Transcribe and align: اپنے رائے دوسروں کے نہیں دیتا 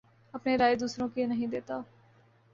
اپنے 0.33 0.55
رائے 0.57 0.75
دوسروں 0.75 1.07
کے 1.09 1.25
نہیں 1.25 1.47
دیتا 1.47 1.79